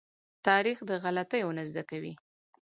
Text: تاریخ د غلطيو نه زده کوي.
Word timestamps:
تاریخ 0.47 0.77
د 0.89 0.91
غلطيو 1.03 1.49
نه 1.57 1.63
زده 1.69 1.83
کوي. 1.89 2.13